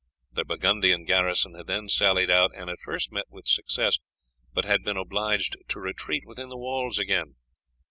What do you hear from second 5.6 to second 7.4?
to retreat within the walls again.